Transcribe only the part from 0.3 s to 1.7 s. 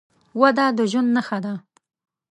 وده د ژوند نښه ده.